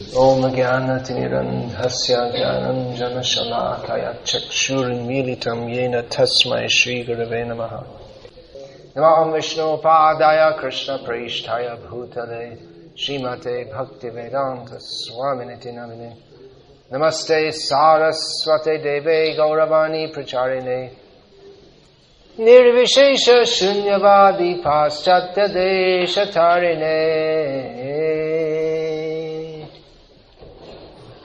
[0.00, 7.74] ॐ ज्ञानतिनिरन्धस्य ज्ञानञ्जनशलाकय चक्षुर्मीलितं येन तस्मै श्रीगुरवे नमः
[8.96, 12.46] नमः विष्णुपादाय कृष्णप्रेष्ठाय भूतले
[13.02, 16.10] श्रीमते भक्तिवेदान्तस्वामिनिति नमिने
[16.92, 20.80] नमस्ते सारस्वते देवे गौरवाणी प्रचारिणे
[22.38, 23.26] निर्विशेष
[23.58, 25.98] शून्यवादी पाश्चात्यदेशतारिणे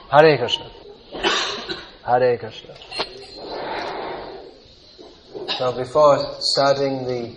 [0.08, 0.70] Hare Krishna.
[2.04, 2.76] Hare Krishna.
[5.58, 7.34] So before starting the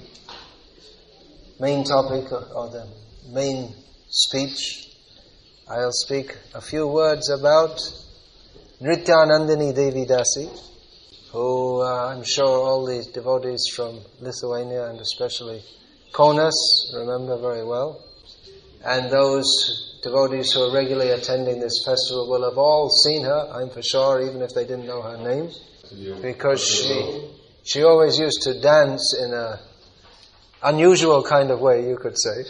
[1.60, 2.88] main topic or the
[3.34, 3.74] main
[4.10, 4.88] speech,
[5.68, 7.80] I'll speak a few words about
[8.80, 10.48] Nrityanandini Devi Dasi,
[11.32, 15.64] who uh, I'm sure all the devotees from Lithuania and especially
[16.14, 16.54] Kaunas
[16.96, 18.06] remember very well.
[18.86, 23.70] And those devotees who are regularly attending this festival will have all seen her, I'm
[23.70, 25.50] for sure, even if they didn't know her name,
[26.22, 27.30] because she,
[27.64, 29.60] she always used to dance in a
[30.64, 32.44] unusual kind of way, you could say,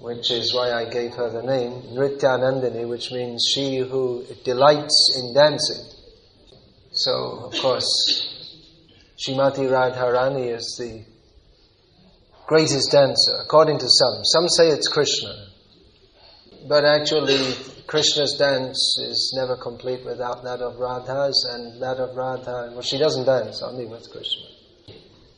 [0.00, 5.34] which is why I gave her the name Nrityanandini, which means she who delights in
[5.34, 5.84] dancing.
[6.92, 7.88] So, of course,
[9.18, 11.04] Shrimati Radharani is the
[12.46, 14.24] greatest dancer, according to some.
[14.24, 15.48] Some say it's Krishna,
[16.68, 17.54] but actually,
[17.86, 22.98] Krishna's dance is never complete without that of Radha's, and that of Radha, well, she
[22.98, 24.44] doesn't dance, only with Krishna.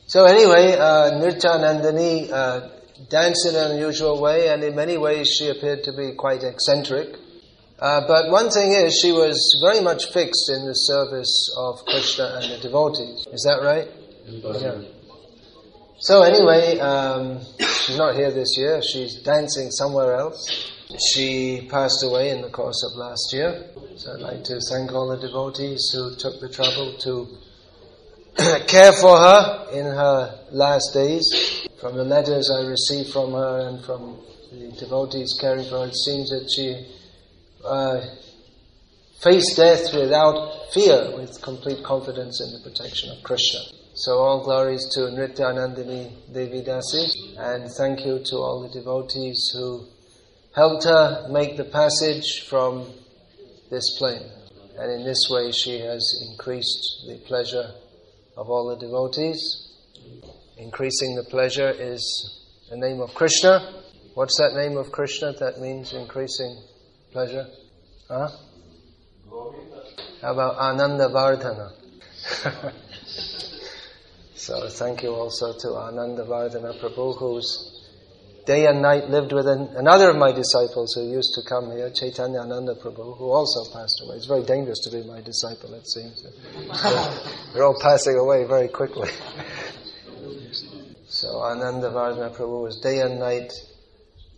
[0.07, 2.69] So anyway, uh, Nrityanandini uh,
[3.09, 7.15] danced in an unusual way, and in many ways she appeared to be quite eccentric.
[7.79, 12.39] Uh, but one thing is, she was very much fixed in the service of Krishna
[12.41, 13.27] and the devotees.
[13.31, 13.87] Is that right?
[14.25, 14.81] Yeah.
[15.99, 18.81] So anyway, um, she's not here this year.
[18.81, 20.71] She's dancing somewhere else.
[20.95, 23.69] She passed away in the course of last year.
[23.97, 27.27] So I'd like to thank all the devotees who took the trouble to
[28.67, 31.67] care for her in her last days.
[31.81, 34.17] From the letters I received from her and from
[34.51, 36.87] the devotees caring for her, it seems that she
[37.65, 38.01] uh,
[39.21, 43.59] faced death without fear, with complete confidence in the protection of Krishna.
[43.93, 49.85] So all glories to Nrityanandini Devi Dasi, and thank you to all the devotees who
[50.57, 52.91] helped her make the passage from
[53.69, 54.27] this plane.
[54.79, 57.73] And in this way, she has increased the pleasure
[58.35, 59.39] of all the devotees.
[60.57, 62.01] Increasing the pleasure is
[62.71, 63.71] the name of Krishna.
[64.15, 66.59] What's that name of Krishna that means increasing
[67.11, 67.45] pleasure?
[68.07, 68.29] Huh?
[70.23, 71.71] How about Ananda Vardhana?
[74.33, 77.76] so thank you also to Ananda Vardhana Prabhu who's
[78.47, 81.91] day and night lived with an, another of my disciples who used to come here,
[81.91, 84.15] Chaitanya Ananda Prabhu, who also passed away.
[84.15, 86.23] It's very dangerous to be my disciple, it seems.
[87.53, 89.09] They're all passing away very quickly.
[91.09, 93.51] so Ananda Vardhana Prabhu was day and night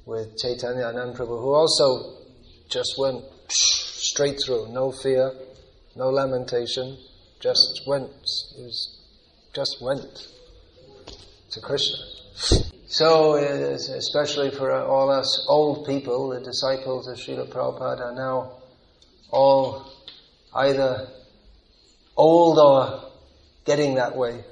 [0.07, 2.17] with Chaitanya Ananda Prabhu, who also
[2.67, 5.33] just went straight through, no fear,
[5.95, 6.97] no lamentation,
[7.39, 8.09] just went.
[8.55, 9.05] He was,
[9.53, 10.27] just went
[11.51, 12.69] to Krishna.
[12.91, 18.53] So, especially for all us old people, the disciples of Srila Prabhupada are now
[19.29, 19.85] all
[20.55, 21.07] either
[22.17, 23.11] old or
[23.63, 24.43] getting that way,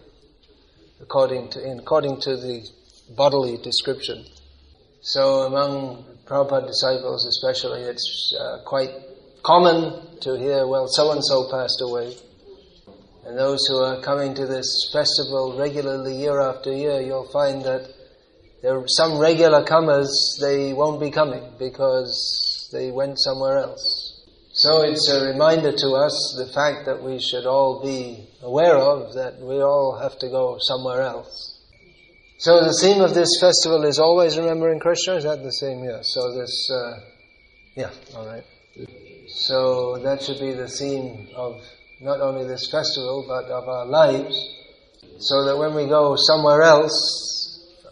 [1.02, 2.64] according to, according to the
[3.16, 4.24] bodily description.
[5.02, 8.92] So among Prabhupada disciples especially, it's uh, quite
[9.42, 12.16] common to hear, well, so-and-so passed away.
[13.26, 17.97] And those who are coming to this festival regularly year after year, you'll find that
[18.62, 24.08] there are some regular comers, they won't be coming because they went somewhere else.
[24.54, 29.14] So it's a reminder to us the fact that we should all be aware of
[29.14, 31.62] that we all have to go somewhere else.
[32.40, 35.16] So the theme of this festival is always remembering Krishna.
[35.16, 35.84] Is that the same?
[35.84, 36.00] Yeah.
[36.02, 37.00] So this, uh,
[37.76, 38.44] yeah, all right.
[39.28, 41.62] So that should be the theme of
[42.02, 44.36] not only this festival but of our lives,
[45.20, 47.37] so that when we go somewhere else,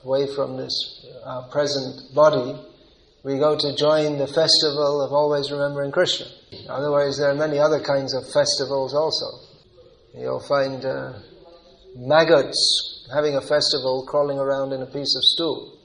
[0.05, 2.55] away from this uh, present body,
[3.23, 6.27] we go to join the festival of always remembering Krishna.
[6.69, 9.25] Otherwise, there are many other kinds of festivals also.
[10.13, 11.13] You'll find uh,
[11.95, 15.79] maggots having a festival crawling around in a piece of stool.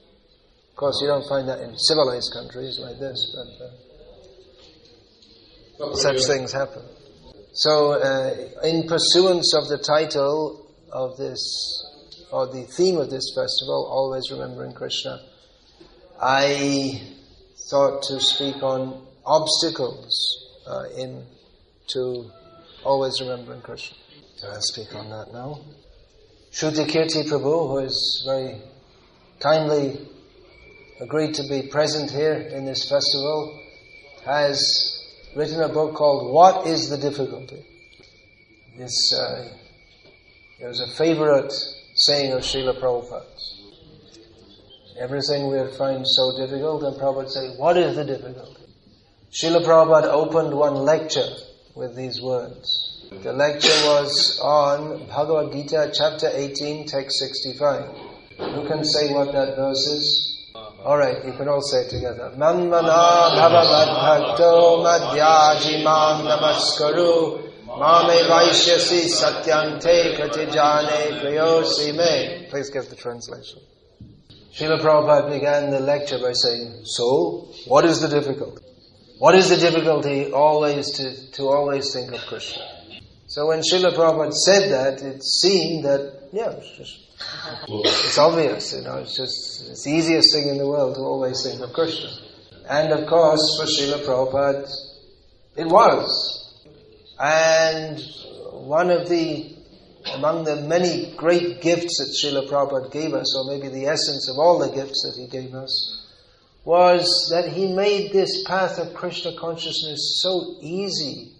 [0.69, 3.49] Of course, you don't find that in civilized countries like this, but
[5.87, 6.83] uh, such things happen.
[7.53, 8.35] So, uh,
[8.65, 11.41] in pursuance of the title of this
[12.33, 15.21] or the theme of this festival, always remembering Krishna,
[16.21, 17.01] I
[17.71, 21.25] thought to speak on obstacles uh, in
[21.89, 22.31] to
[22.85, 23.97] always remembering Krishna.
[24.37, 25.61] So I'll speak on that now.
[26.53, 28.61] Shrutikirti Prabhu, who is very
[29.39, 30.09] kindly
[31.01, 33.59] agreed to be present here in this festival,
[34.25, 35.01] has
[35.37, 37.65] written a book called What is the Difficulty?
[38.77, 39.49] This uh,
[40.61, 41.53] it was a favorite
[42.01, 43.57] saying of Srila Prabhupada's.
[44.99, 48.63] Everything we find so difficult, and Prabhupada say, What is the difficulty?
[49.33, 51.29] Srila Prabhupada opened one lecture
[51.75, 53.07] with these words.
[53.23, 57.85] The lecture was on Bhagavad Gita, chapter 18, text 65.
[58.39, 60.37] Who can say what that verse is?
[60.55, 62.33] Alright, you can all say it together.
[62.39, 70.17] Manmana bhakto madhyaji mam namaskaru mame vaishyasi satyante
[71.21, 72.47] prayosi me.
[72.51, 73.61] Please give the translation.
[74.53, 78.65] Srila Prabhupada began the lecture by saying, So, what is the difficulty?
[79.19, 82.63] What is the difficulty always to, to always think of Krishna?
[83.27, 86.99] So when Srila Prabhupada said that, it seemed that, yeah, it's just,
[87.69, 91.43] it's obvious, you know, it's just, it's the easiest thing in the world to always
[91.45, 92.11] think of Krishna.
[92.69, 94.69] And of course, for Srila Prabhupada,
[95.57, 96.40] it was.
[97.21, 98.01] And
[98.53, 99.57] one of the
[100.15, 104.39] among the many great gifts that Srila Prabhupada gave us, or maybe the essence of
[104.39, 106.07] all the gifts that he gave us,
[106.65, 111.33] was that he made this path of Krishna consciousness so easy,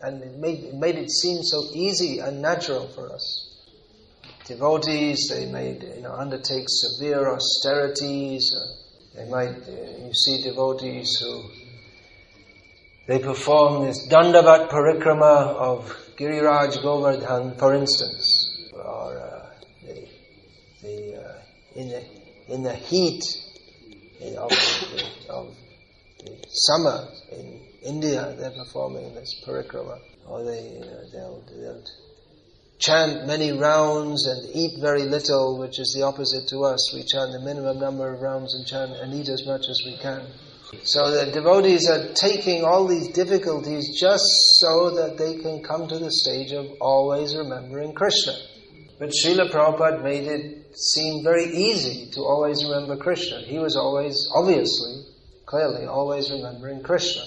[0.00, 3.42] and it made, it made it seem so easy and natural for us.
[4.46, 8.54] Devotees, they made, you know, undertake severe austerities.
[9.14, 11.42] They might, you see devotees who,
[13.06, 19.46] they perform this Dandavat Parikrama of Giriraj Govardhan, for instance, or uh,
[20.84, 21.32] uh,
[21.74, 22.04] in, the,
[22.48, 23.22] in the heat
[24.36, 25.54] of, the, of
[26.24, 31.84] the summer in India, they're performing this parikrama, or they, uh, they'll, they'll
[32.78, 36.92] chant many rounds and eat very little, which is the opposite to us.
[36.94, 39.96] We chant the minimum number of rounds and chant and eat as much as we
[39.98, 40.26] can.
[40.82, 44.24] So the devotees are taking all these difficulties just
[44.58, 48.34] so that they can come to the stage of always remembering Krishna.
[48.98, 53.42] But Srila Prabhupada made it seem very easy to always remember Krishna.
[53.42, 55.04] He was always, obviously,
[55.44, 57.22] clearly, always remembering Krishna.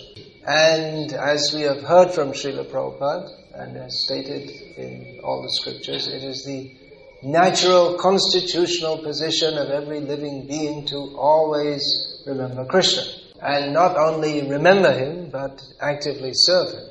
[0.46, 6.08] And as we have heard from Srila Prabhupada, and as stated in all the scriptures,
[6.08, 6.76] it is the
[7.24, 14.92] natural constitutional position of every living being to always remember Krishna and not only remember
[14.92, 16.90] Him, but actively serve Him.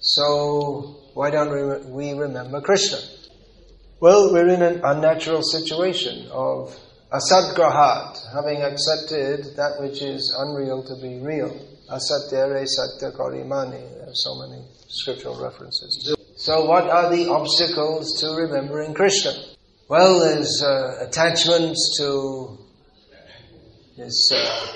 [0.00, 2.98] So, why don't we remember Krishna?
[4.00, 6.74] Well, we're in an unnatural situation of
[7.12, 11.50] asadgrahat, having accepted that which is unreal to be real.
[11.90, 13.80] Asatyare satya karimani.
[13.98, 16.14] There are so many scriptural references.
[16.36, 19.32] So, what are the obstacles to remembering Krishna?
[19.88, 22.56] Well, there's uh, attachments to
[23.98, 24.72] this uh,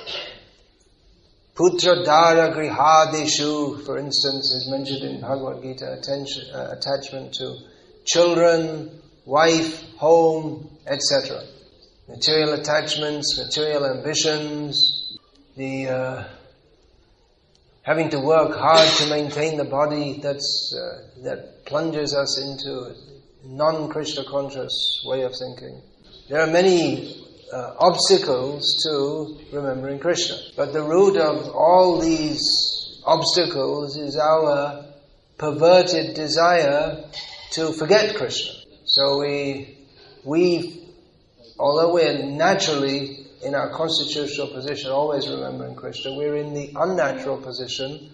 [1.55, 7.57] Putra Dara Grihadeshu, for instance, is mentioned in Bhagavad Gita, uh, attachment to
[8.05, 8.91] children,
[9.25, 11.45] wife, home, etc.
[12.09, 15.17] Material attachments, material ambitions,
[15.57, 16.25] the uh,
[17.83, 22.97] having to work hard to maintain the body that's, uh, that plunges us into
[23.45, 25.81] non-Krishna conscious way of thinking.
[26.29, 27.24] There are many
[27.55, 30.37] uh, obstacles to remembering Krishna.
[30.57, 34.85] But the root of all these obstacles is our
[35.39, 37.05] perverted desire
[37.53, 38.55] to forget Krishna.
[38.87, 39.79] So we,
[40.25, 40.83] we,
[41.57, 48.11] although we're naturally in our constitutional position, always remembering Krishna, we're in the unnatural position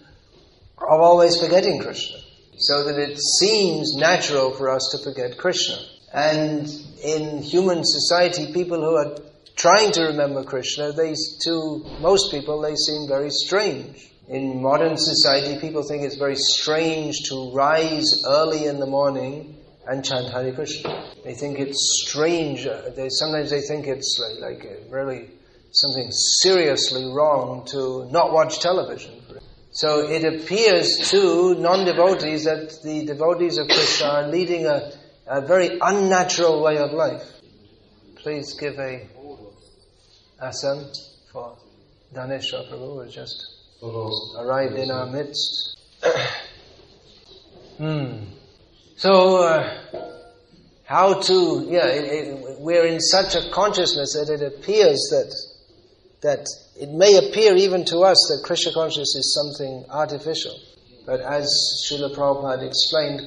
[0.77, 2.19] of always forgetting Krishna.
[2.57, 5.79] So that it seems natural for us to forget Krishna.
[6.13, 6.69] And
[7.03, 9.15] in human society, people who are
[9.55, 14.07] trying to remember Krishna, they, to most people, they seem very strange.
[14.27, 20.05] In modern society, people think it's very strange to rise early in the morning and
[20.05, 21.13] chant Hare Krishna.
[21.23, 22.65] They think it's strange.
[22.65, 25.29] Uh, they, sometimes they think it's like, like really
[25.71, 29.21] something seriously wrong to not watch television.
[29.71, 34.91] So it appears to non-devotees that the devotees of Krishna are leading a,
[35.27, 37.23] a very unnatural way of life.
[38.17, 39.07] Please give a
[40.41, 40.85] asan
[41.31, 41.57] for
[42.13, 43.45] Daneshwar Prabhu who has just
[44.37, 45.77] arrived in our midst.
[47.77, 48.25] hmm.
[48.97, 49.77] So, uh,
[50.85, 55.33] how to, yeah, it, it, we're in such a consciousness that it appears that
[56.21, 56.45] that
[56.79, 60.55] it may appear even to us that Krishna consciousness is something artificial.
[61.05, 61.49] But as
[61.85, 63.21] Srila Prabhupada explained,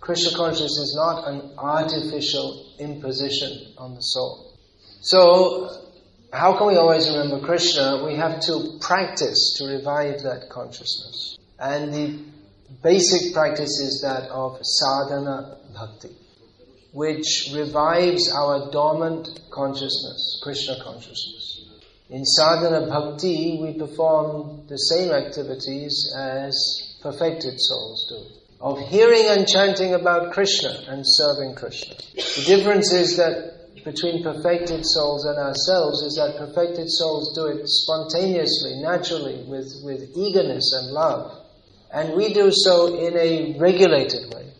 [0.00, 4.56] Krishna consciousness is not an artificial imposition on the soul.
[5.00, 5.85] So,
[6.36, 8.04] how can we always remember Krishna?
[8.04, 11.38] We have to practice to revive that consciousness.
[11.58, 12.18] And the
[12.82, 16.14] basic practice is that of sadhana bhakti,
[16.92, 21.64] which revives our dormant consciousness, Krishna consciousness.
[22.10, 28.22] In sadhana bhakti, we perform the same activities as perfected souls do.
[28.60, 31.94] Of hearing and chanting about Krishna and serving Krishna.
[32.14, 33.55] The difference is that
[33.86, 40.10] between perfected souls and ourselves is that perfected souls do it spontaneously, naturally, with, with
[40.16, 41.30] eagerness and love.
[41.94, 44.50] And we do so in a regulated way.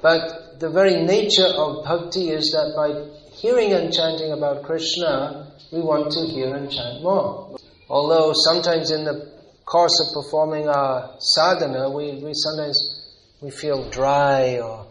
[0.00, 5.80] But the very nature of bhakti is that by hearing and chanting about Krishna, we
[5.80, 7.56] want to hear and chant more.
[7.90, 9.28] Although sometimes in the
[9.64, 12.78] course of performing our sadhana, we, we sometimes
[13.40, 14.86] we feel dry or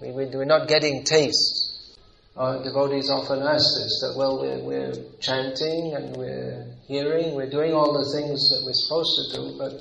[0.00, 1.69] we, we, we're not getting taste.
[2.40, 7.74] Our devotees often ask this, that well, we're, we're chanting and we're hearing, we're doing
[7.74, 9.74] all the things that we're supposed to do, but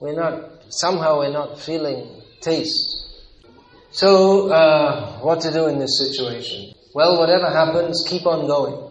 [0.00, 3.22] we're not, somehow we're not feeling taste.
[3.92, 6.74] So, uh, what to do in this situation?
[6.96, 8.90] Well, whatever happens, keep on going.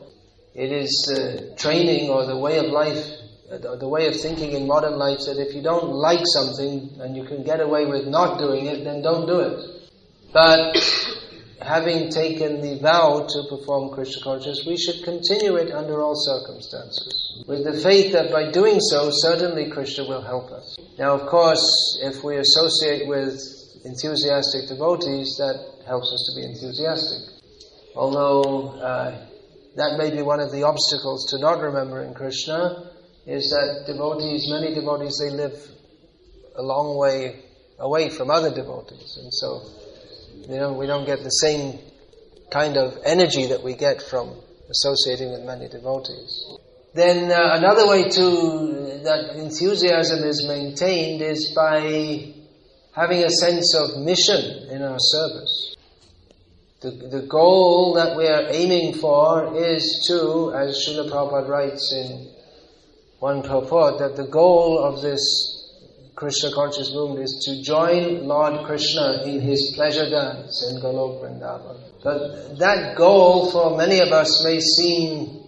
[0.55, 3.05] It is the training or the way of life,
[3.51, 7.17] uh, the way of thinking in modern life that if you don't like something and
[7.17, 9.91] you can get away with not doing it, then don't do it.
[10.31, 10.77] But
[11.61, 17.43] having taken the vow to perform Krishna consciousness, we should continue it under all circumstances.
[17.47, 20.77] With the faith that by doing so, certainly Krishna will help us.
[20.97, 23.39] Now, of course, if we associate with
[23.85, 27.29] enthusiastic devotees, that helps us to be enthusiastic.
[27.95, 29.27] Although uh,
[29.75, 32.91] that may be one of the obstacles to not remembering Krishna,
[33.25, 35.53] is that devotees, many devotees, they live
[36.55, 37.43] a long way
[37.79, 39.61] away from other devotees, and so
[40.47, 41.79] you know, we don't get the same
[42.51, 44.35] kind of energy that we get from
[44.69, 46.57] associating with many devotees.
[46.93, 52.33] Then uh, another way to that enthusiasm is maintained is by
[52.93, 55.75] having a sense of mission in our service.
[56.81, 62.27] The, the goal that we are aiming for is to, as Srila Prabhupada writes in
[63.19, 65.60] one purport, that the goal of this
[66.15, 71.77] Krishna conscious movement is to join Lord Krishna in his pleasure dance in Golok Vrindavan.
[72.03, 75.41] But that goal for many of us may seem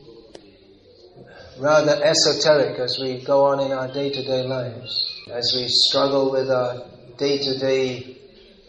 [1.59, 6.85] rather esoteric as we go on in our day-to-day lives, as we struggle with our
[7.17, 8.17] day-to-day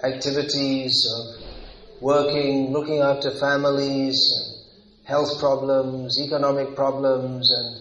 [0.02, 4.18] activities of working, looking after families,
[5.04, 7.76] health problems, economic problems, and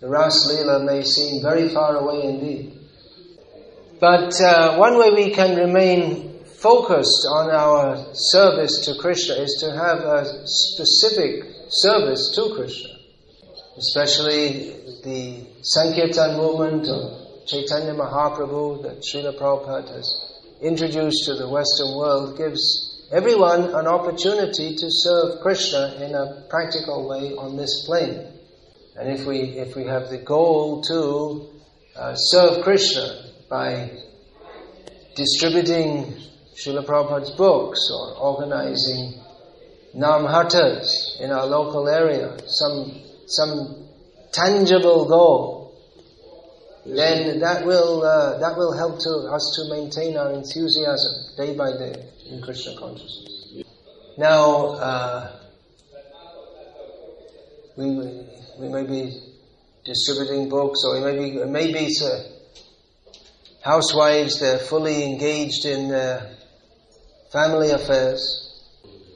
[0.00, 2.83] the Ras Leela may seem very far away indeed.
[4.04, 9.72] But uh, one way we can remain focused on our service to Krishna is to
[9.72, 12.90] have a specific service to Krishna.
[13.78, 21.96] Especially the Sankirtan movement of Chaitanya Mahaprabhu that Srila Prabhupada has introduced to the Western
[21.96, 28.20] world gives everyone an opportunity to serve Krishna in a practical way on this plane.
[28.96, 33.88] And if we, if we have the goal to uh, serve Krishna by
[35.14, 36.12] distributing
[36.56, 39.14] Srila Prabhupada's books or organizing
[39.94, 43.86] Namhatas in our local area, some, some
[44.32, 45.78] tangible goal,
[46.84, 51.70] then that will, uh, that will help to, us to maintain our enthusiasm day by
[51.70, 51.94] day
[52.28, 53.62] in Krishna consciousness.
[54.18, 55.32] Now, uh,
[57.76, 57.86] we,
[58.58, 59.16] we may be
[59.84, 62.33] distributing books or maybe, maybe it's a,
[63.64, 66.36] housewives, they're fully engaged in their
[67.32, 68.22] family affairs,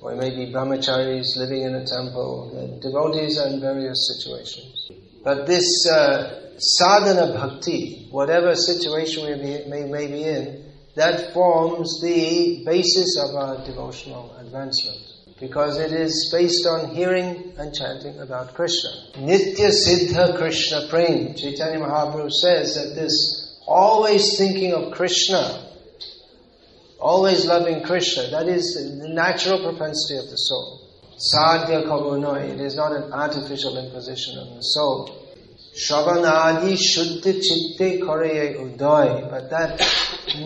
[0.00, 4.90] or maybe brahmacharis living in a temple, devotees are in various situations.
[5.22, 9.34] But this uh, sadhana bhakti, whatever situation we
[9.68, 10.64] may, may be in,
[10.96, 14.98] that forms the basis of our devotional advancement.
[15.38, 18.90] Because it is based on hearing and chanting about Krishna.
[19.14, 21.34] Nitya Siddha Krishna Prem.
[21.36, 25.66] Chaitanya Mahaprabhu says that this always thinking of Krishna,
[26.98, 28.28] always loving Krishna.
[28.30, 30.88] That is the natural propensity of the soul.
[31.18, 35.26] Sadhya kabunoi, it is not an artificial imposition on the soul.
[35.76, 39.78] Shravanadi shuddha chitte koreye udoy, but that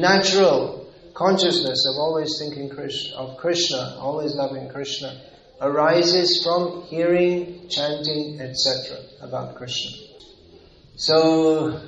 [0.01, 5.21] natural consciousness of always thinking Krishna, of Krishna, always loving Krishna,
[5.61, 8.99] arises from hearing, chanting, etc.
[9.21, 9.93] about Krishna.
[10.97, 11.81] So,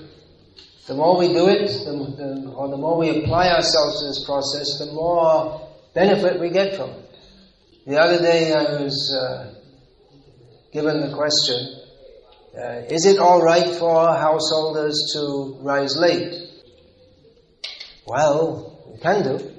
[0.86, 4.24] the more we do it, the, the, or the more we apply ourselves to this
[4.26, 7.16] process, the more benefit we get from it.
[7.86, 9.54] The other day I was uh,
[10.72, 11.56] given the question,
[12.56, 16.34] uh, is it alright for householders to rise late?
[18.06, 19.50] Well, you can do,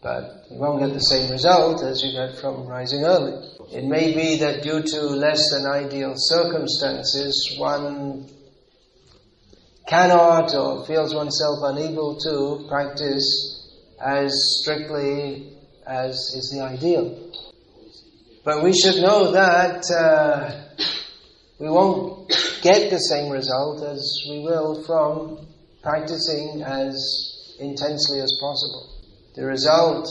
[0.00, 3.48] but you won't get the same result as you get from rising early.
[3.72, 8.28] It may be that due to less than ideal circumstances, one
[9.86, 13.60] cannot or feels oneself unable to practice
[14.04, 17.30] as strictly as is the ideal.
[18.44, 20.64] But we should know that uh,
[21.58, 22.28] we won't
[22.62, 25.46] get the same result as we will from
[25.82, 28.90] practicing as intensely as possible.
[29.34, 30.08] The result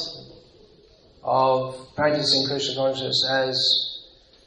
[1.23, 3.92] of practicing Krishna consciousness as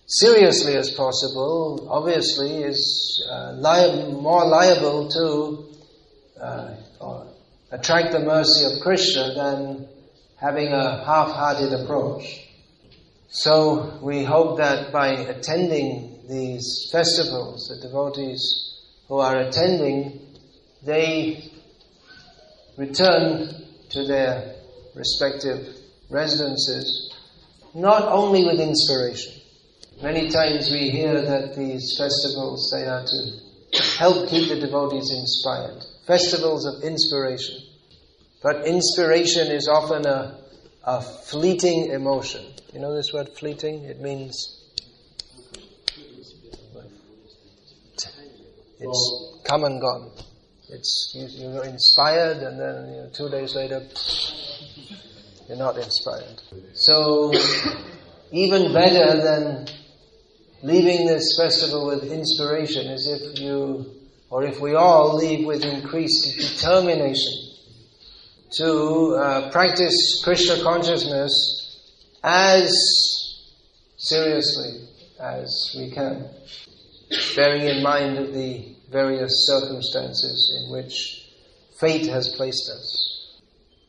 [0.06, 6.74] seriously as possible, obviously, is uh, li- more liable to uh,
[7.72, 9.88] attract the mercy of Krishna than
[10.36, 12.48] having a half-hearted approach.
[13.28, 20.20] So we hope that by attending these festivals, the devotees who are attending,
[20.84, 21.50] they
[22.76, 23.48] return
[23.90, 24.54] to their
[24.94, 25.76] respective
[26.10, 27.12] residences,
[27.74, 29.32] not only with inspiration,
[30.02, 35.82] Many times we hear that these festivals, they are to help keep the devotees inspired.
[36.06, 37.56] Festivals of inspiration.
[38.42, 40.38] But inspiration is often a,
[40.84, 42.44] a fleeting emotion.
[42.74, 43.84] You know this word fleeting?
[43.84, 44.62] It means
[48.78, 50.10] it's come and gone.
[50.68, 53.82] It's you, you're inspired, and then you know, two days later,
[55.48, 56.42] you're not inspired.
[56.74, 57.32] So
[58.30, 59.68] even better than
[60.66, 63.86] leaving this festival with inspiration is if you,
[64.30, 67.32] or if we all leave with increased determination
[68.50, 71.78] to uh, practice Krishna consciousness
[72.24, 72.72] as
[73.96, 74.88] seriously
[75.20, 76.28] as we can,
[77.36, 81.30] bearing in mind the various circumstances in which
[81.78, 83.38] fate has placed us.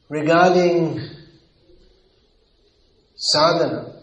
[0.10, 1.02] Regarding
[3.15, 3.95] sadhana,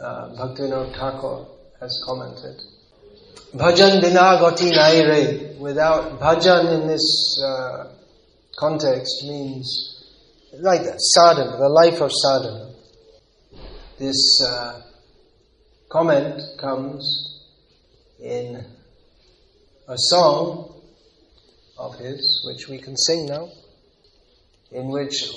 [0.00, 2.60] uh, Bhaktivinoda Thakur has commented.
[3.54, 5.58] Bhajan bina gati naire.
[5.58, 7.92] Without bhajan in this uh,
[8.58, 9.96] context means
[10.60, 12.72] like that, sadhana, the life of sadhana.
[13.98, 14.82] This uh,
[15.90, 17.42] comment comes
[18.22, 18.64] in
[19.88, 20.82] a song
[21.78, 23.48] of his, which we can sing now
[24.72, 25.30] in which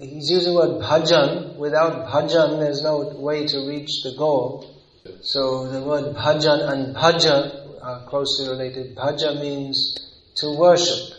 [0.00, 1.56] he's using the word bhajan.
[1.56, 4.77] Without bhajan, there's no way to reach the goal.
[5.20, 8.96] So the word bhajan and bhaja are closely related.
[8.96, 9.98] Bhaja means
[10.36, 11.14] to worship.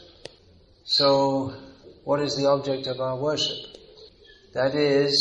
[0.84, 1.54] So,
[2.04, 3.58] what is the object of our worship?
[4.54, 5.16] That is,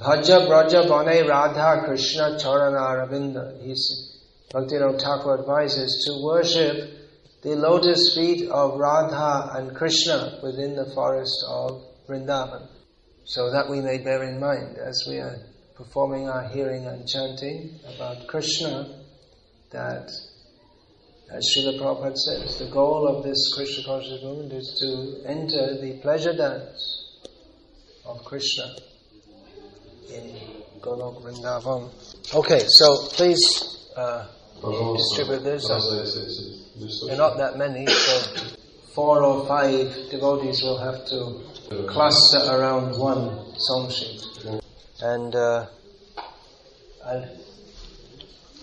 [0.00, 3.60] bhaja braja bane radha krishna charana ravinda.
[4.52, 6.90] Bhaktivinoda Thakur advises to worship
[7.42, 12.66] the lotus feet of Radha and Krishna within the forest of Vrindavan.
[13.24, 15.38] So that we may bear in mind as we are
[15.80, 19.02] performing our hearing and chanting about Krishna,
[19.70, 20.10] that
[21.32, 25.98] as Srila Prabhupada says, the goal of this Krishna conscious movement is to enter the
[26.02, 27.16] pleasure dance
[28.04, 28.76] of Krishna
[30.12, 30.36] in
[30.82, 31.88] Golok Vrindavan.
[32.34, 34.26] Okay, so please uh,
[34.98, 35.66] distribute this.
[35.66, 38.56] There are not that many, so
[38.94, 44.59] four or five devotees will have to cluster around one song sheet.
[45.02, 45.66] And uh,
[47.04, 47.28] I'll,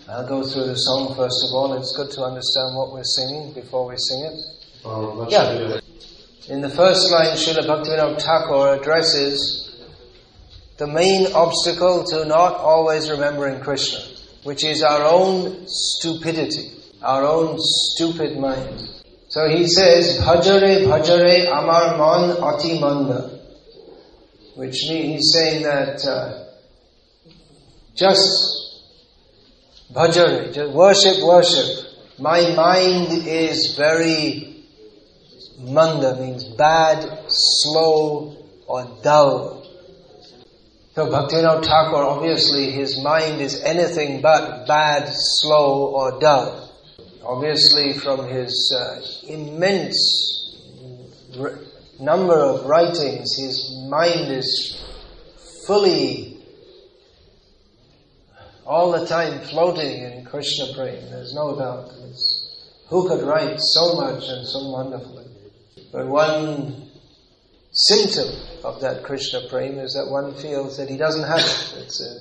[0.08, 1.74] I'll go through the song first of all.
[1.74, 5.30] It's good to understand what we're singing before we sing it.
[5.30, 5.80] Yeah.
[6.48, 9.84] In the first line, Srila Bhaktivinoda Thakur addresses
[10.78, 14.00] the main obstacle to not always remembering Krishna,
[14.44, 18.80] which is our own stupidity our own stupid mind.
[19.28, 23.38] So he says, Bhajare Bhajare Amar Man Ati Manda.
[24.58, 26.44] Which means he's saying that uh,
[27.94, 28.82] just
[29.92, 31.86] bhajare, just worship, worship.
[32.18, 34.64] My mind is very
[35.60, 39.64] manda, means bad, slow, or dull.
[40.96, 46.68] So Bhaktivinoda Thakur, obviously his mind is anything but bad, slow, or dull
[47.28, 49.98] obviously from his uh, immense
[52.00, 54.82] number of writings, his mind is
[55.66, 56.38] fully
[58.66, 61.00] all the time floating in Krishna prema.
[61.08, 61.90] There's no doubt.
[62.08, 65.24] It's, who could write so much and so wonderfully?
[65.90, 66.90] But one
[67.72, 68.28] symptom
[68.64, 71.84] of that Krishna prema is that one feels that he doesn't have it.
[71.84, 72.20] It's a,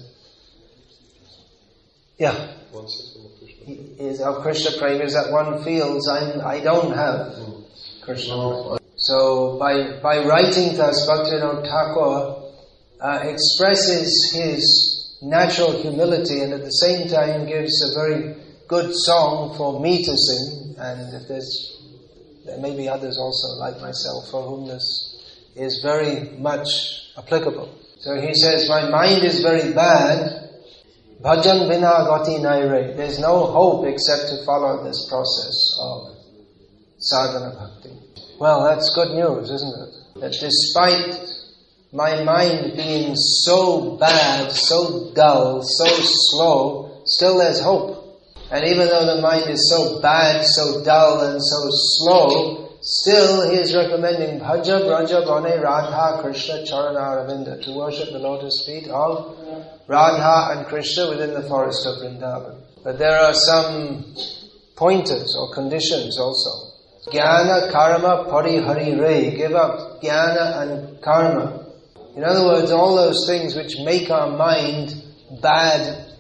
[2.18, 2.54] yeah.
[2.72, 3.76] One symptom of Krishna.
[4.00, 7.62] Is of Krishna prema is that one feels I'm I don't have hmm.
[8.04, 8.36] Krishna.
[8.36, 8.87] prema.
[9.08, 12.52] So by by writing thus, Bhaktivinoda Thakur
[13.00, 18.36] uh, expresses his natural humility and at the same time gives a very
[18.68, 20.76] good song for me to sing.
[20.78, 21.50] And if there's
[22.46, 24.84] there may be others also like myself for whom this
[25.56, 26.68] is very much
[27.18, 27.80] applicable.
[28.02, 30.52] So he says, my mind is very bad.
[31.24, 32.94] Bhajan vina gati naire.
[32.98, 36.18] There's no hope except to follow this process of
[37.00, 38.07] sadhana bhakti.
[38.40, 40.22] Well, that's good news, isn't it?
[40.22, 41.28] That despite
[41.92, 48.22] my mind being so bad, so dull, so slow, still there's hope.
[48.52, 53.58] And even though the mind is so bad, so dull, and so slow, still he
[53.58, 59.36] is recommending Bhaja Braja Bane Radha Krishna Charana to worship the lotus feet of
[59.88, 62.62] Radha and Krishna within the forest of Vrindavan.
[62.84, 64.16] But there are some
[64.76, 66.77] pointers or conditions also.
[67.12, 69.36] Jnana, karma, parihari re.
[69.36, 71.66] Give up jnana and karma.
[72.16, 74.96] In other words, all those things which make our mind
[75.42, 76.14] bad,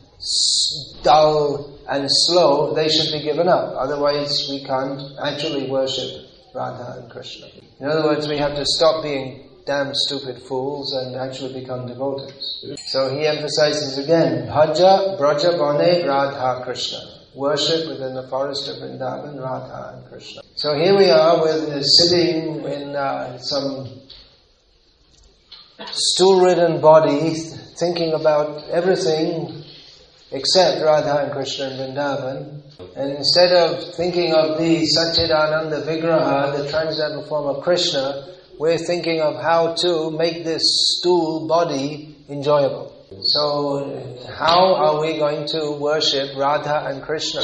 [1.04, 3.74] dull, and slow, they should be given up.
[3.78, 7.48] Otherwise, we can't actually worship Radha and Krishna.
[7.80, 12.78] In other words, we have to stop being damn stupid fools and actually become devotees.
[12.88, 17.17] So he emphasizes again, Bhaja Braja Bane Radha Krishna.
[17.38, 20.42] Worship within the forest of Vrindavan, Radha and Krishna.
[20.56, 23.88] So here we are, we're sitting in uh, some
[25.92, 27.36] stool-ridden body,
[27.78, 29.64] thinking about everything
[30.32, 32.96] except Radha and Krishna and Vrindavan.
[32.96, 39.22] And instead of thinking of the Satchidananda Vigraha, the transcendental form of Krishna, we're thinking
[39.22, 42.97] of how to make this stool body enjoyable.
[43.10, 47.42] So, how are we going to worship Radha and Krishna?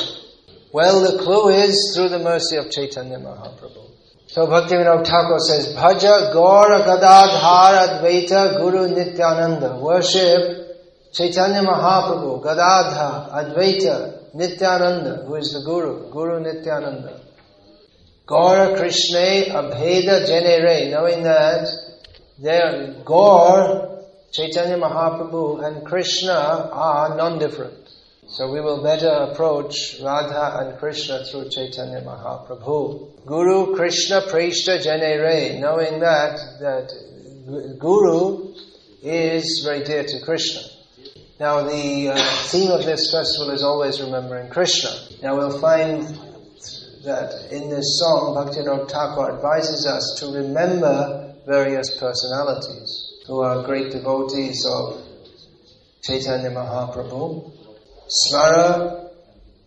[0.73, 3.91] Well, the clue is through the mercy of Chaitanya Mahaprabhu.
[4.27, 9.77] So Bhaktivinoda Thakur says, Bhaja Gaura Gadadhar Advaita Guru Nityananda.
[9.79, 10.63] Worship
[11.13, 17.21] Chaitanya Mahaprabhu, Gadadhar, Advaita, Nityananda, who is the Guru, Guru Nityananda.
[18.27, 21.67] Gaura Krishna Abheda Genere, knowing that
[22.39, 23.92] there, Gaur,
[24.33, 27.87] Chaitanya Mahaprabhu and Krishna are non-different.
[28.27, 33.27] So we will better approach Radha and Krishna through Chaitanya Mahaprabhu.
[33.27, 38.55] Guru Krishna Preshta Genere, knowing that, that Guru
[39.03, 40.61] is very dear to Krishna.
[41.39, 42.17] Now, the uh,
[42.47, 44.89] theme of this festival is always remembering Krishna.
[45.21, 46.07] Now, we'll find
[47.05, 53.91] that in this song, Bhaktivinoda Thakur advises us to remember various personalities who are great
[53.91, 55.01] devotees of
[56.03, 57.51] Chaitanya Mahaprabhu.
[58.09, 59.09] Smara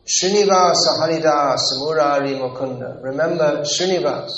[0.05, 3.03] Srinivasa Haridas Murari Mukunda.
[3.03, 4.31] Remember Srinivas.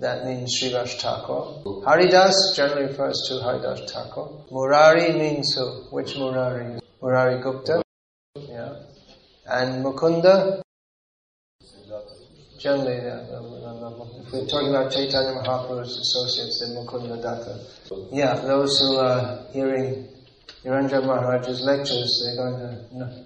[0.00, 1.82] That means Srivas Thakur.
[1.84, 4.44] Haridas generally refers to Haridas Thakur.
[4.52, 5.88] Murari means who?
[5.90, 6.78] Which Murari?
[7.02, 7.82] Murari Gupta.
[8.36, 8.74] Yeah.
[9.50, 10.62] And Mukunda?
[12.58, 17.64] Generally, yeah, if we're talking about Chaitanya Mahaprabhu's associates, then Mukunda Datta.
[18.10, 20.08] Yeah, those who are hearing
[20.64, 23.24] Niranjan Maharaj's lectures, they're going to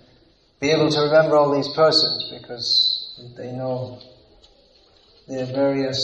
[0.60, 3.98] be able to remember all these persons because they know
[5.26, 5.98] their various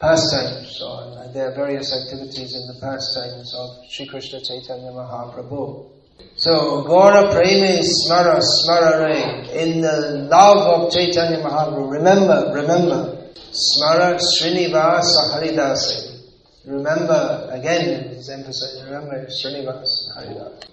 [0.00, 5.97] pastimes or there are various activities in the pastimes of Sri Krishna Chaitanya Mahaprabhu.
[6.36, 15.32] So, Gaura Premi Smara Smarare, in the love of Chaitanya Mahaprabhu, remember, remember, Smara Srinivasa
[15.32, 16.20] Haridase.
[16.66, 20.68] Remember, again, it's emphasized, remember Srinivasa Haridasa.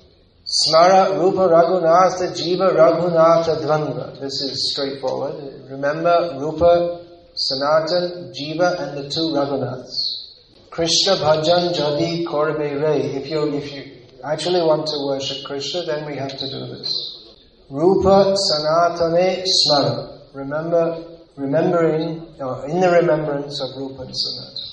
[0.45, 4.19] Smara Rupa Raghunatha Jiva Raghunatha Dvandva.
[4.19, 5.69] This is straightforward.
[5.71, 7.03] Remember Rupa
[7.33, 10.25] Sanatan, Jiva, and the two Raghunaths.
[10.69, 13.01] Krishna Bhajan Jadi Korbe Re.
[13.15, 13.94] If you if you
[14.33, 17.35] actually want to worship Krishna, then we have to do this.
[17.69, 20.19] Rupa Sanatane Smara.
[20.33, 21.03] Remember,
[21.35, 22.25] remembering,
[22.67, 24.65] in the remembrance of Rupa and Sanatana.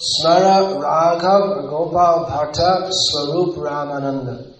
[0.00, 4.54] Smara Raghav Gopal Bhatta Swarup Ramananda.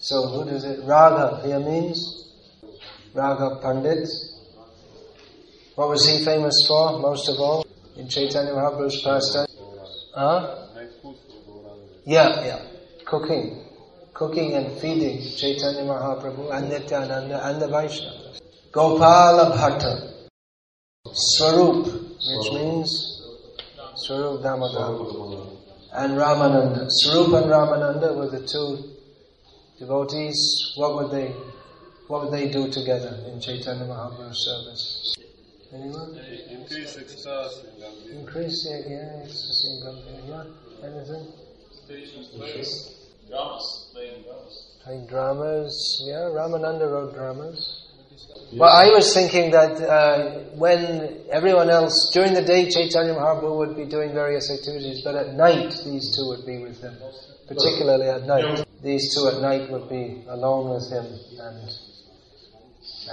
[0.00, 0.80] So who does it?
[0.80, 2.22] Raghav here means
[3.14, 4.08] Raghav Pandit,
[5.74, 9.46] what was he famous for, most of all, in Chaitanya Mahaprabhu's pastime?
[10.14, 10.61] Huh?
[12.04, 12.60] Yeah, yeah.
[13.04, 13.62] Cooking.
[14.14, 18.40] cooking and feeding Chaitanya Mahaprabhu and Nityananda and the Vaishnavas.
[18.72, 20.28] Gopala Bhatta,
[21.12, 22.88] Swarup, which means
[23.96, 24.88] Swarup Damodar,
[25.94, 26.86] and Ramananda.
[26.88, 28.96] Swarup and Ramananda were the two
[29.78, 30.72] devotees.
[30.76, 31.34] What would they,
[32.08, 35.16] what would they do together in Chaitanya Mahaprabhu's service?
[35.74, 36.18] Anyone?
[36.50, 37.66] Increase ecstasy
[38.10, 40.28] in Increase, yeah, yeah, in Gambhir.
[40.28, 41.32] Yeah, anything?
[43.28, 44.76] Dramas, playing dramas.
[44.84, 47.82] Playing dramas, yeah, Ramananda wrote dramas.
[48.54, 53.76] Well, I was thinking that uh, when everyone else, during the day, Chaitanya Mahaprabhu would
[53.76, 56.94] be doing various activities, but at night, these two would be with him.
[57.48, 58.66] Particularly at night.
[58.82, 61.06] These two at night would be alone with him,
[61.40, 61.70] and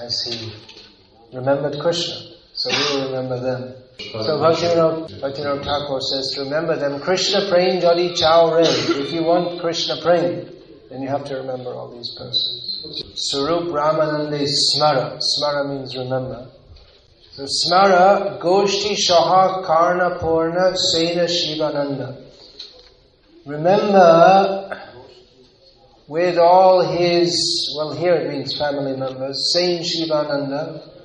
[0.03, 0.51] as he
[1.33, 2.15] remembered Krishna.
[2.53, 3.78] So we will remember them.
[3.99, 8.63] So Bhaktivinoda Thakur says to remember them, Krishna prema jodi chao re.
[8.63, 10.45] If you want Krishna prema,
[10.89, 13.11] then you have to remember all these persons.
[13.15, 15.19] Swarup Ramanande Smara.
[15.19, 16.49] Smara means remember.
[17.33, 22.25] So Smara Goshti Shaha Karna Purna Sena Shivananda.
[23.45, 24.81] Remember
[26.07, 30.98] with all his, well here it means family members, Sen Shivananda,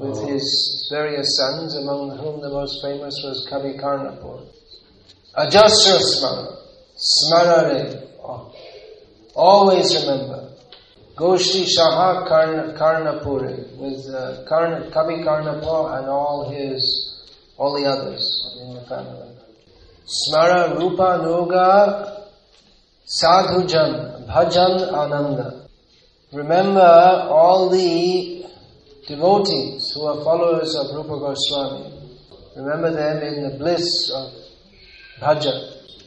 [0.00, 4.46] with his various sons, among whom the most famous was Kavi Karnapur.
[5.36, 6.56] Ajasra Smara,
[6.96, 8.50] Smarare, oh.
[9.36, 10.54] always remember.
[11.16, 17.22] Goshti Shaha Karna, Karnapuri, with uh, Karna, Kavi Karnapur and all his,
[17.58, 19.36] all the others in the family.
[20.06, 22.26] Smara Rupa Nuga
[23.06, 25.68] Sadhujan Bhajan Ananda.
[26.32, 28.39] Remember all the
[29.10, 31.92] devotees who are followers of Rupa Goswami.
[32.56, 34.32] Remember them in the bliss of
[35.20, 35.58] bhajan.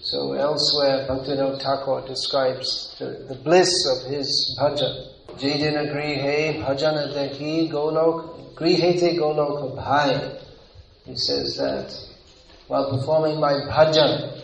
[0.01, 4.95] So elsewhere Bhaktivinoda Thakur describes the, the bliss of his bhajan.
[5.37, 10.39] Jidina grihe bhajana dehi golok grihete golok bhai.
[11.05, 11.93] He says that
[12.67, 14.41] while performing my bhajan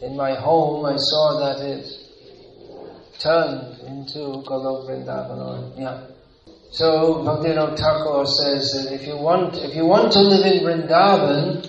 [0.00, 1.86] in my home, I saw that it
[3.18, 5.78] turned into Golok Vrindavan.
[5.78, 6.15] Yeah.
[6.70, 11.62] So Bhaktivinoda Thakur says that if you want, if you want to live in Vrindavan,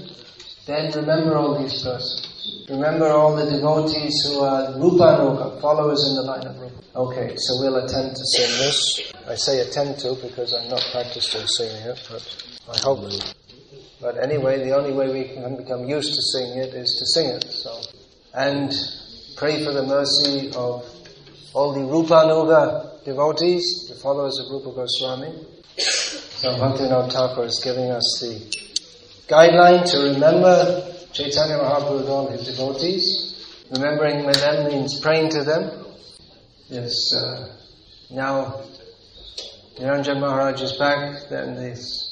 [0.66, 2.66] then remember all these persons.
[2.70, 6.74] Remember all the devotees who are Rupa Nuga, followers in the line of Rupa.
[6.96, 9.14] Okay, so we'll attempt to sing this.
[9.28, 12.24] I say attempt to because I'm not practiced in singing it, but
[12.74, 13.10] I hope.
[14.02, 17.30] But anyway, the only way we can become used to singing it is to sing
[17.30, 17.44] it.
[17.46, 17.82] So,
[18.34, 18.74] and
[19.38, 20.86] pray for the mercy of
[21.54, 25.32] all the Rupanuga devotees, the followers of Rupa Goswami.
[25.78, 28.34] So Bhaktivinoda Thakur is giving us the
[29.34, 33.66] guideline to remember Chaitanya Mahaprabhu and all his devotees.
[33.72, 35.86] Remembering them means praying to them.
[36.68, 37.48] Yes, uh,
[38.12, 38.62] now
[39.80, 42.04] Niranjan Maharaj is back, then this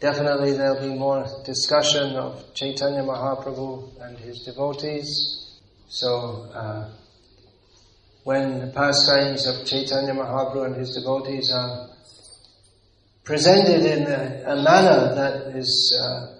[0.00, 5.60] Definitely there'll be more discussion of Chaitanya Mahaprabhu and his devotees.
[5.88, 6.88] So, uh,
[8.24, 11.88] when the pastimes of Chaitanya Mahaprabhu and his devotees are
[13.24, 16.36] presented in a, a manner that is uh,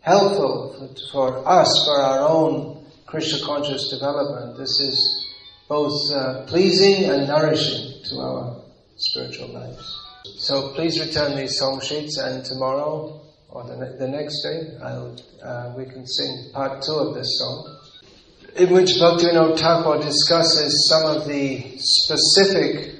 [0.00, 5.26] helpful for, for, us, for our own Krishna conscious development, this is
[5.68, 8.62] both uh, pleasing and nourishing to our
[8.96, 10.04] spiritual lives.
[10.38, 15.74] So please return these song sheets, and tomorrow or the, ne- the next day, uh,
[15.76, 17.77] we can sing part two of this song,
[18.58, 22.94] in which Bhaktivinoda Thakur discusses some of the specific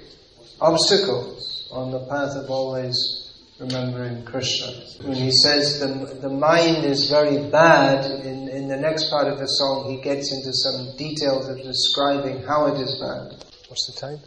[0.61, 2.97] obstacles on the path of always
[3.59, 4.69] remembering Krishna.
[5.03, 9.39] When he says the, the mind is very bad, in, in the next part of
[9.41, 13.45] the song he gets into some details of describing how it is bad.
[13.69, 14.19] What's the time?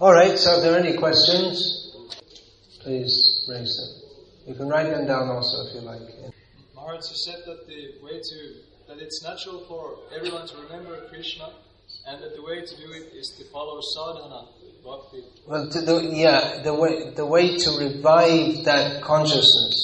[0.00, 1.94] All right, so if there are any questions,
[2.80, 4.00] please raise them.
[4.48, 6.00] You can write them down also if you like.
[6.90, 8.38] Maharaj, you said that the way to
[8.88, 11.50] that it's natural for everyone to remember Krishna,
[12.08, 14.48] and that the way to do it is to follow sadhana,
[14.84, 15.22] bhakti.
[15.46, 19.78] Well, the, yeah, the way the way to revive that consciousness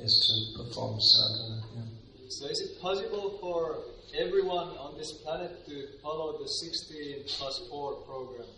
[0.00, 1.62] is to perform sadhana.
[1.76, 2.28] Yeah.
[2.28, 3.78] So, is it possible for
[4.18, 8.48] everyone on this planet to follow the 16 plus 4 program?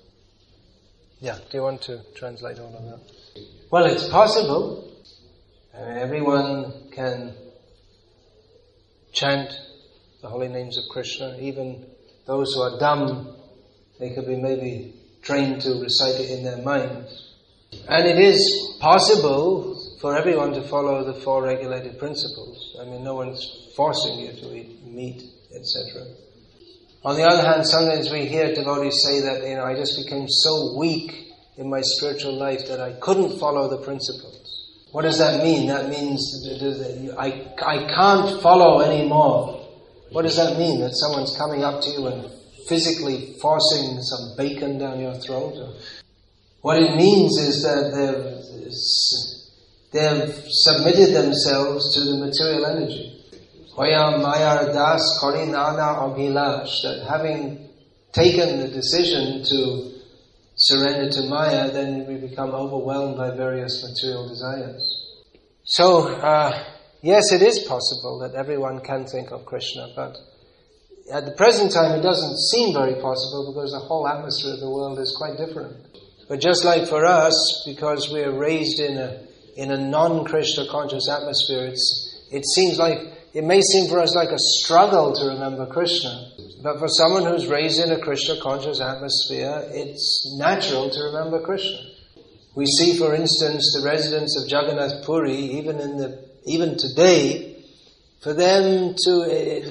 [1.20, 3.44] Yeah, do you want to translate all of that?
[3.70, 4.90] Well, it's possible.
[5.74, 7.34] Uh, everyone can
[9.14, 9.50] chant
[10.20, 11.36] the holy names of Krishna.
[11.40, 11.86] Even
[12.26, 13.36] those who are dumb,
[13.98, 17.34] they could be maybe trained to recite it in their minds.
[17.88, 22.76] And it is possible for everyone to follow the four regulated principles.
[22.80, 25.22] I mean, no one's forcing you to eat meat,
[25.54, 26.06] etc.
[27.04, 30.26] On the other hand, sometimes we hear devotees say that, you know, I just became
[30.28, 34.43] so weak in my spiritual life that I couldn't follow the principles.
[34.94, 35.66] What does that mean?
[35.66, 36.22] That means
[37.18, 39.60] I, I can't follow anymore.
[40.12, 40.78] What does that mean?
[40.82, 42.30] That someone's coming up to you and
[42.68, 45.56] physically forcing some bacon down your throat?
[46.60, 47.90] What it means is that
[49.90, 53.20] they've, they've submitted themselves to the material energy.
[54.72, 57.68] Das Abhilash, that having
[58.12, 59.93] taken the decision to
[60.64, 64.82] surrender to Maya, then we become overwhelmed by various material desires.
[65.64, 66.64] So, uh,
[67.02, 70.16] yes, it is possible that everyone can think of Krishna, but
[71.12, 74.70] at the present time it doesn't seem very possible because the whole atmosphere of the
[74.70, 75.76] world is quite different.
[76.28, 79.20] But just like for us, because we are raised in a,
[79.56, 82.98] in a non-Krishna conscious atmosphere, it's, it seems like,
[83.34, 86.30] it may seem for us like a struggle to remember Krishna.
[86.64, 91.76] But for someone who's raised in a Krishna conscious atmosphere, it's natural to remember Krishna.
[92.54, 97.62] We see, for instance, the residents of Jagannath Puri, even in the, even today,
[98.22, 99.70] for them to, uh,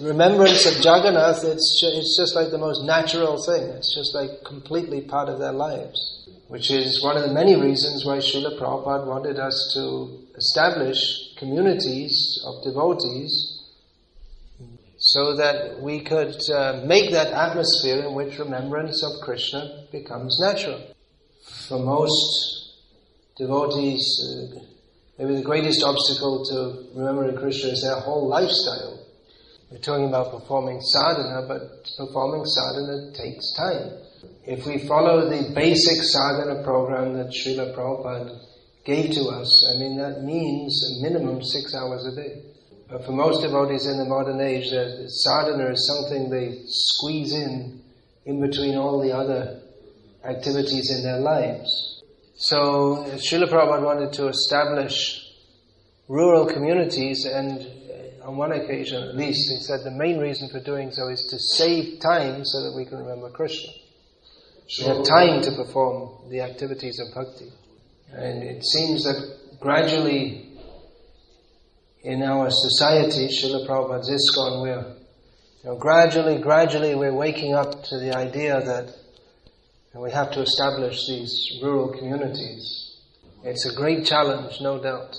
[0.00, 3.64] remembrance of Jagannath, it's, it's just like the most natural thing.
[3.70, 6.28] It's just like completely part of their lives.
[6.46, 12.40] Which is one of the many reasons why Srila Prabhupada wanted us to establish communities
[12.46, 13.59] of devotees
[15.12, 20.80] so that we could uh, make that atmosphere in which remembrance of Krishna becomes natural.
[21.68, 22.76] For most
[23.36, 24.60] devotees, uh,
[25.18, 29.04] maybe the greatest obstacle to remembering Krishna is their whole lifestyle.
[29.72, 31.60] We're talking about performing sadhana, but
[31.98, 33.90] performing sadhana takes time.
[34.46, 38.38] If we follow the basic sadhana program that Srila Prabhupada
[38.84, 42.49] gave to us, I mean, that means a minimum six hours a day.
[42.90, 47.80] But for most devotees in the modern age, the sadhana is something they squeeze in
[48.26, 49.60] in between all the other
[50.24, 52.02] activities in their lives.
[52.34, 55.24] So Srila Prabhupada wanted to establish
[56.08, 60.60] rural communities and uh, on one occasion at least, he said the main reason for
[60.60, 63.70] doing so is to save time so that we can remember Krishna.
[64.78, 67.50] We have time to perform the activities of bhakti.
[68.12, 70.49] And it seems that gradually
[72.02, 74.96] in our society, Srila Prabhupada's ISKCON, we're
[75.62, 78.94] you know, gradually, gradually we're waking up to the idea that
[79.94, 82.96] we have to establish these rural communities.
[83.44, 85.14] It's a great challenge, no doubt.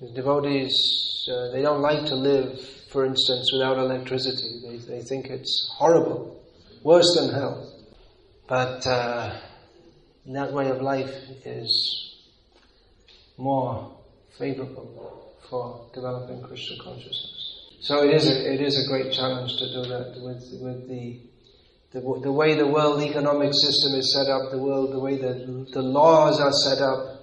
[0.00, 4.60] The devotees, uh, they don't like to live, for instance, without electricity.
[4.62, 6.44] They, they think it's horrible,
[6.82, 7.72] worse than hell.
[8.46, 9.40] But uh,
[10.26, 11.14] that way of life
[11.46, 12.16] is
[13.38, 13.96] more
[14.38, 17.70] favorable for developing Krishna consciousness.
[17.80, 21.20] So it is a, it is a great challenge to do that with, with the,
[21.92, 25.66] the, the way the world economic system is set up, the world, the way the,
[25.72, 27.22] the laws are set up,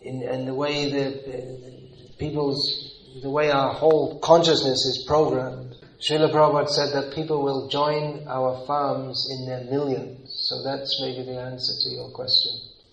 [0.00, 5.74] in, and the way the people's, the way our whole consciousness is programmed.
[6.00, 10.30] Srila Prabhupada said that people will join our farms in their millions.
[10.48, 12.52] So that's maybe the answer to your question.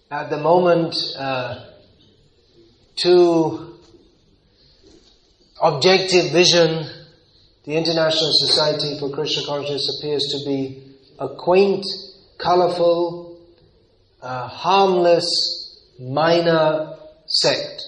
[0.09, 1.70] At the moment, uh,
[3.03, 3.77] to
[5.61, 6.85] objective vision,
[7.65, 11.85] the International Society for Krishna Consciousness appears to be a quaint,
[12.37, 13.39] colorful,
[14.21, 15.27] uh, harmless,
[15.99, 16.95] minor
[17.27, 17.83] sect.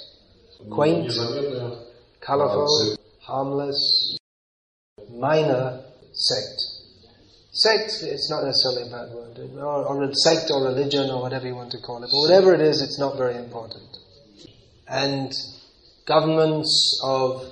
[0.69, 1.11] Quaint,
[2.21, 4.17] colorful, harmless,
[5.11, 6.61] minor sect.
[7.51, 11.55] Sect, it's not necessarily a bad word, or, or sect or religion or whatever you
[11.55, 13.83] want to call it, but whatever it is, it's not very important
[14.87, 15.31] and
[16.05, 17.43] governments of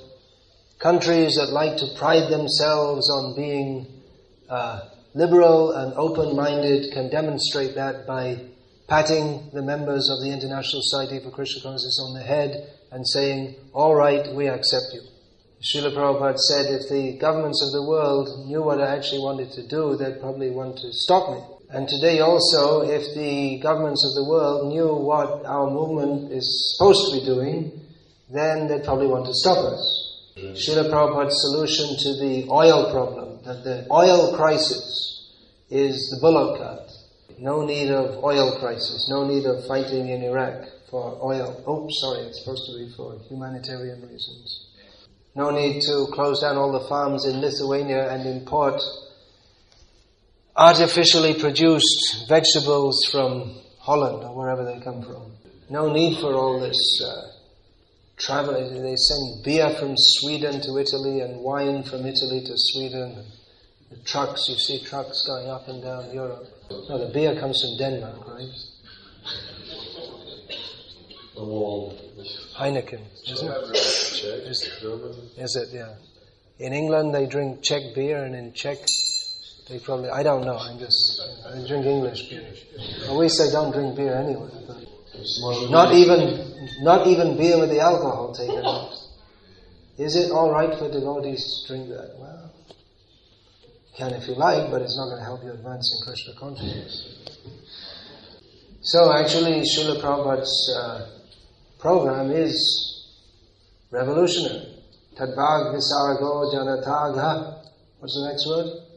[0.80, 3.86] countries that like to pride themselves on being
[4.50, 4.82] uh,
[5.14, 8.38] liberal and open-minded can demonstrate that by
[8.88, 13.56] patting the members of the International Society for Krishna Consciousness on the head and saying,
[13.74, 15.02] all right, we accept you.
[15.62, 19.68] Srila Prabhupada said if the governments of the world knew what I actually wanted to
[19.68, 21.40] do, they'd probably want to stop me.
[21.74, 27.14] And today also, if the governments of the world knew what our movement is supposed
[27.14, 27.72] to be doing,
[28.30, 30.34] then they'd probably want to stop us.
[30.38, 30.52] Mm.
[30.52, 35.32] Srila Prabhupada's solution to the oil problem, that the oil crisis
[35.70, 36.92] is the bullock cart.
[37.40, 41.64] No need of oil crisis, no need of fighting in Iraq for oil.
[41.66, 44.68] Oh, sorry, it's supposed to be for humanitarian reasons.
[45.36, 48.82] No need to close down all the farms in Lithuania and import
[50.56, 55.32] artificially produced vegetables from Holland or wherever they come from.
[55.70, 57.32] No need for all this uh,
[58.18, 58.54] travel.
[58.54, 63.26] They send beer from Sweden to Italy and wine from Italy to Sweden.
[63.90, 66.46] The trucks, you see trucks going up and down Europe.
[66.70, 68.50] No, the beer comes from Denmark, right?
[72.58, 73.76] Heineken, isn't it?
[73.76, 74.70] Is,
[75.38, 75.70] is it?
[75.74, 75.96] Yeah.
[76.60, 78.78] In England, they drink Czech beer, and in Czech,
[79.72, 81.22] they probably, I don't know, I'm just,
[81.54, 82.44] they drink English beer.
[83.08, 84.50] Well, we say don't drink beer anyway.
[85.70, 88.92] Not even, not even beer with the alcohol taken out.
[89.98, 92.16] Is it alright for devotees to drink that?
[92.20, 92.54] Well,
[93.98, 97.18] can if you like, but it's not going to help you advance in Krishna consciousness.
[98.82, 101.08] So actually, Srila Prabhupada's uh,
[101.80, 103.08] program is
[103.92, 104.84] revolutionary.
[105.16, 107.64] Tadbhag visarago janatagha.
[108.00, 108.91] What's the next word?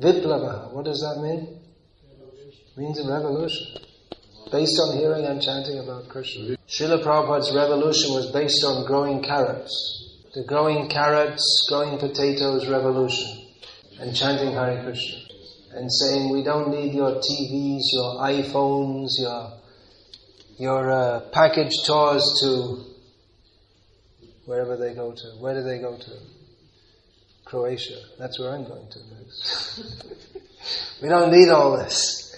[0.00, 0.72] Viplava.
[0.72, 1.60] What does that mean?
[2.40, 3.66] It means a revolution.
[4.50, 6.56] Based on hearing and chanting about Krishna.
[6.66, 10.18] Srila Prabhupada's revolution was based on growing carrots.
[10.34, 13.46] The growing carrots, growing potatoes revolution.
[14.00, 15.18] And chanting Hare Krishna.
[15.72, 19.52] And saying, we don't need your TVs, your iPhones, your,
[20.58, 22.84] your uh, package tours to
[24.46, 25.26] wherever they go to.
[25.38, 26.10] Where do they go to?
[27.44, 27.98] Croatia.
[28.18, 28.98] That's where I'm going to.
[31.02, 32.34] We don't need all this.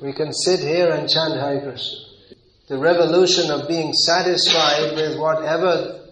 [0.00, 1.98] We can sit here and chant Hare Krishna.
[2.68, 6.08] The revolution of being satisfied with whatever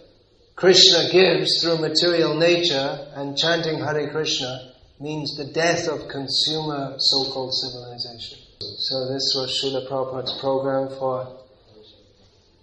[0.56, 7.54] Krishna gives through material nature and chanting Hare Krishna means the death of consumer so-called
[7.54, 8.38] civilization.
[8.60, 11.38] So this was Srila Prabhupada's program for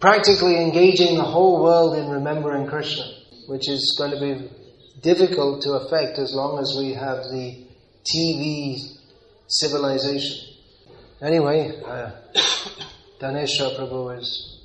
[0.01, 3.06] practically engaging the whole world in remembering Krishna,
[3.47, 4.49] which is going to be
[5.02, 7.66] difficult to affect as long as we have the
[8.06, 8.80] TV
[9.48, 10.56] civilization.
[11.22, 12.12] Anyway, uh,
[13.20, 14.62] Danesha Prabhu is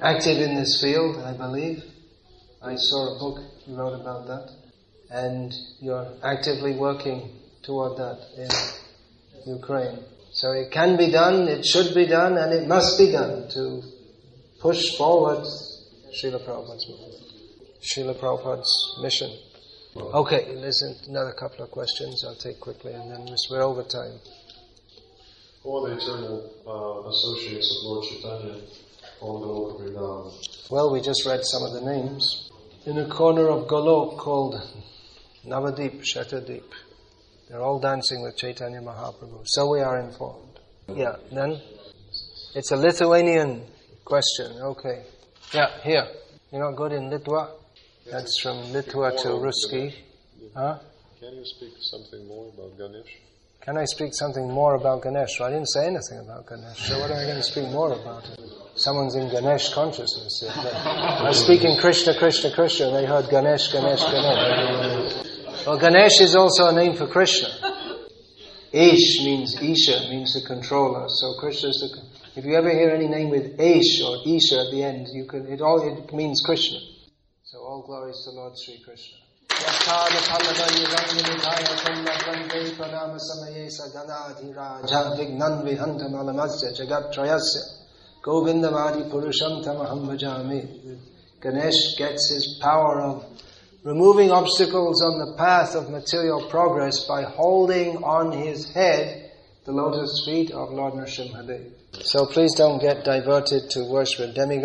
[0.00, 1.82] active in this field, I believe.
[2.62, 4.50] I saw a book he wrote about that.
[5.10, 7.30] And you're actively working
[7.62, 9.98] toward that in Ukraine.
[10.32, 13.82] So it can be done, it should be done, and it must be done to
[14.60, 15.46] push forward
[16.12, 17.15] Srila Prabhupada's movement.
[17.82, 19.30] Srila Prabhupada's mission.
[19.96, 24.18] Okay, listen, another couple of questions I'll take quickly and then we're over time.
[25.62, 28.62] Who are the eternal uh, associates of Lord Chaitanya
[29.20, 30.70] on the Goloka Vrindavan?
[30.70, 32.50] Well, we just read some of the names.
[32.84, 34.54] In a corner of Golok called
[35.46, 36.62] Navadip, Shvetadvip.
[37.48, 39.42] They're all dancing with Chaitanya Mahaprabhu.
[39.44, 40.60] So we are informed.
[40.94, 41.60] Yeah, then?
[42.54, 43.64] It's a Lithuanian
[44.04, 44.60] question.
[44.60, 45.04] Okay.
[45.52, 46.06] Yeah, here.
[46.52, 47.50] You're not good in Litwa?
[48.10, 49.92] That's from Litwa to Ruski.
[50.54, 50.78] Huh?
[51.18, 53.18] Can you speak something more about Ganesh?
[53.62, 55.40] Can I speak something more about Ganesh?
[55.40, 58.24] I didn't say anything about Ganesh, so what am I going to speak more about
[58.28, 58.38] it?
[58.76, 60.44] Someone's in Ganesh consciousness.
[60.48, 65.66] I was speaking Krishna, Krishna, Krishna, and they heard Ganesh, Ganesh, Ganesh.
[65.66, 67.48] Well, Ganesh is also a name for Krishna.
[68.72, 71.08] Ish means Isha, means the controller.
[71.08, 72.38] So Krishna is the.
[72.38, 75.46] If you ever hear any name with Ish or Isha at the end, you can.
[75.48, 76.78] It all it means Krishna.
[77.76, 79.18] All glories to Lord Sri Krishna.
[91.42, 93.24] Ganesh gets his power of
[93.84, 99.32] removing obstacles on the path of material progress by holding on his head
[99.66, 101.72] the lotus feet of Lord Nrsimhadev.
[102.02, 104.64] So please don't get diverted to worship a demigod.